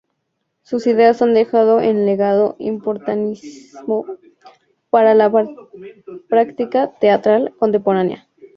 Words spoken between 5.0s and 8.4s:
la práctica teatral contemporánea.